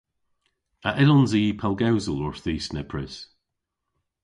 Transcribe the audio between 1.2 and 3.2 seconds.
i pellgewsel orthis nepprys?